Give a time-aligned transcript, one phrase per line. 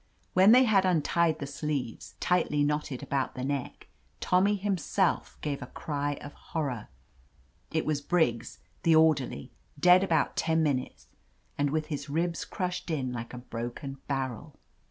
[0.33, 3.87] When they had untied the sleeves, tightly knotted about the neck,
[4.19, 6.87] Tommy himself gave a cry of horror.
[7.69, 11.05] It was Briggs, the orderly, dead about ten minutes,
[11.55, 14.55] and with his ribs crushed in like a broken barrel.